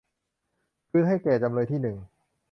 [0.89, 1.97] คืนให้แก่จำเลยที่หนึ่ง